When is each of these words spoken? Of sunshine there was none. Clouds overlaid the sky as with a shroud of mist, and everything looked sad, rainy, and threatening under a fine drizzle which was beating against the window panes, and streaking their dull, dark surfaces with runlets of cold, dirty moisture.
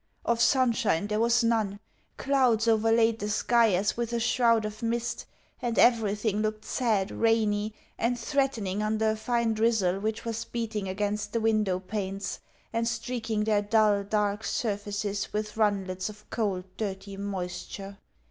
Of 0.25 0.41
sunshine 0.41 1.05
there 1.05 1.19
was 1.19 1.43
none. 1.43 1.79
Clouds 2.17 2.67
overlaid 2.67 3.19
the 3.19 3.29
sky 3.29 3.73
as 3.73 3.95
with 3.95 4.13
a 4.13 4.19
shroud 4.19 4.65
of 4.65 4.81
mist, 4.81 5.27
and 5.61 5.77
everything 5.77 6.41
looked 6.41 6.65
sad, 6.65 7.11
rainy, 7.11 7.75
and 7.99 8.17
threatening 8.17 8.81
under 8.81 9.11
a 9.11 9.15
fine 9.15 9.53
drizzle 9.53 9.99
which 9.99 10.25
was 10.25 10.43
beating 10.43 10.89
against 10.89 11.33
the 11.33 11.39
window 11.39 11.79
panes, 11.79 12.39
and 12.73 12.87
streaking 12.87 13.43
their 13.43 13.61
dull, 13.61 14.03
dark 14.03 14.43
surfaces 14.43 15.31
with 15.33 15.55
runlets 15.55 16.09
of 16.09 16.27
cold, 16.31 16.63
dirty 16.77 17.15
moisture. 17.15 17.99